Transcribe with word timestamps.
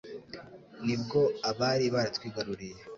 Ni 0.85 0.95
bwo 1.01 1.21
abari 1.49 1.85
baratwigaruriye 1.93 2.79